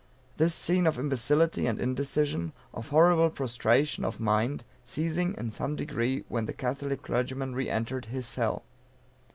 This 0.37 0.55
scene 0.55 0.87
of 0.87 0.97
imbecility 0.97 1.67
and 1.67 1.79
indecision, 1.79 2.53
of 2.73 2.87
horrible 2.87 3.29
prostration 3.29 4.03
of 4.03 4.19
mind, 4.19 4.63
ceasing 4.83 5.35
in 5.37 5.51
some 5.51 5.75
degree 5.75 6.23
when 6.27 6.47
the 6.47 6.53
Catholic 6.53 7.03
clergyman 7.03 7.53
re 7.53 7.69
entered 7.69 8.05
his 8.05 8.25
cell. 8.25 8.63